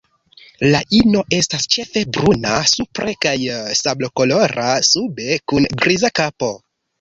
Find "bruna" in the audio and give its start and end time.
2.17-2.53